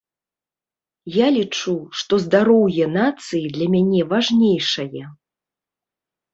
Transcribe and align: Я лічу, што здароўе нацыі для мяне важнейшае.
Я 1.15 1.27
лічу, 1.35 1.75
што 1.99 2.13
здароўе 2.25 2.89
нацыі 2.97 3.45
для 3.61 3.67
мяне 3.77 4.01
важнейшае. 4.17 5.03